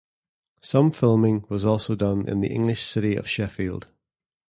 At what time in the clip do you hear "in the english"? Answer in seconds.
2.27-2.83